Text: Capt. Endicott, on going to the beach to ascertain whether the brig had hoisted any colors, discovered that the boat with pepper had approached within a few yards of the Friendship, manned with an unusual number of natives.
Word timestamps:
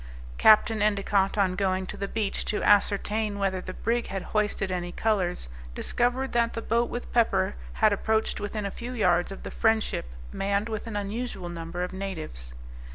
Capt. 0.39 0.71
Endicott, 0.71 1.37
on 1.37 1.55
going 1.55 1.85
to 1.85 1.95
the 1.95 2.07
beach 2.07 2.43
to 2.45 2.63
ascertain 2.63 3.37
whether 3.37 3.61
the 3.61 3.75
brig 3.75 4.07
had 4.07 4.23
hoisted 4.33 4.71
any 4.71 4.91
colors, 4.91 5.47
discovered 5.75 6.31
that 6.31 6.53
the 6.53 6.61
boat 6.63 6.89
with 6.89 7.13
pepper 7.13 7.53
had 7.73 7.93
approached 7.93 8.39
within 8.39 8.65
a 8.65 8.71
few 8.71 8.93
yards 8.93 9.31
of 9.31 9.43
the 9.43 9.51
Friendship, 9.51 10.05
manned 10.31 10.69
with 10.69 10.87
an 10.87 10.95
unusual 10.95 11.49
number 11.49 11.83
of 11.83 11.93
natives. 11.93 12.51